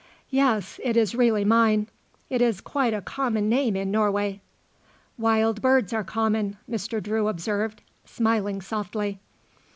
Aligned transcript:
"Yes; 0.31 0.79
it 0.83 0.97
is 0.97 1.13
really 1.13 1.45
mine. 1.45 1.85
It 2.27 2.41
is 2.41 2.59
quite 2.59 2.91
a 2.91 3.03
common 3.03 3.49
name 3.49 3.75
in 3.75 3.91
Norway." 3.91 4.41
"Wild 5.15 5.61
birds 5.61 5.93
are 5.93 6.03
common," 6.03 6.57
Mr. 6.67 7.03
Drew 7.03 7.27
observed, 7.27 7.83
smiling 8.03 8.61
softly. 8.61 9.19